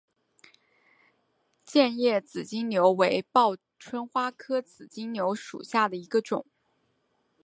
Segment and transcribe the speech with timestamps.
[1.63, 6.47] 剑叶紫金牛为报春花科紫金牛属下的一个种。